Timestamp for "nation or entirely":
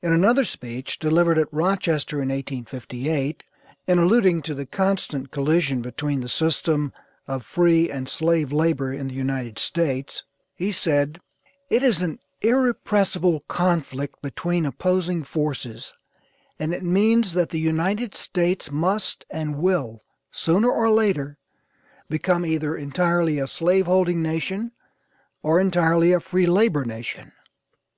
24.22-26.12